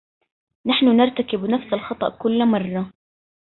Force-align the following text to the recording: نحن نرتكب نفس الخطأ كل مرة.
نحن 0.65 0.85
نرتكب 0.85 1.45
نفس 1.45 1.73
الخطأ 1.73 2.09
كل 2.09 2.45
مرة. 2.45 2.91